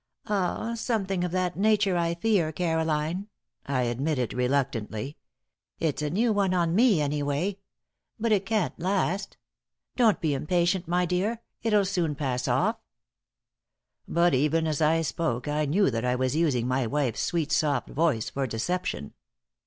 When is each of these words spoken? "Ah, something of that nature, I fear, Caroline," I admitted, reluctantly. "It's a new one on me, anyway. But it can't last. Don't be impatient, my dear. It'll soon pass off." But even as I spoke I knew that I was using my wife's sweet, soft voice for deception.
"Ah, 0.25 0.73
something 0.73 1.23
of 1.23 1.29
that 1.31 1.55
nature, 1.55 1.95
I 1.95 2.15
fear, 2.15 2.51
Caroline," 2.51 3.27
I 3.67 3.83
admitted, 3.83 4.33
reluctantly. 4.33 5.15
"It's 5.77 6.01
a 6.01 6.09
new 6.09 6.33
one 6.33 6.55
on 6.55 6.73
me, 6.73 6.99
anyway. 6.99 7.59
But 8.19 8.31
it 8.31 8.43
can't 8.43 8.79
last. 8.79 9.37
Don't 9.95 10.19
be 10.19 10.33
impatient, 10.33 10.87
my 10.87 11.05
dear. 11.05 11.43
It'll 11.61 11.85
soon 11.85 12.15
pass 12.15 12.47
off." 12.47 12.77
But 14.07 14.33
even 14.33 14.65
as 14.65 14.81
I 14.81 15.03
spoke 15.03 15.47
I 15.47 15.65
knew 15.65 15.91
that 15.91 16.03
I 16.03 16.15
was 16.15 16.35
using 16.35 16.67
my 16.67 16.87
wife's 16.87 17.21
sweet, 17.21 17.51
soft 17.51 17.87
voice 17.91 18.27
for 18.31 18.47
deception. 18.47 19.13